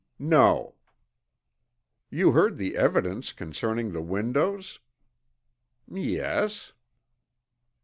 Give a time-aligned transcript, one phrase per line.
[0.17, 0.73] "No."
[2.09, 4.79] "You heard the evidence concerning the windows?"
[5.87, 6.73] "Yes."